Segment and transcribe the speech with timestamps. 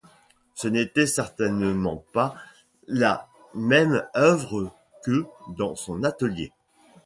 [0.55, 2.33] Ce n'était certainement pas
[2.87, 4.71] la même oeuvre
[5.03, 5.27] que
[5.59, 6.51] dans son atelier.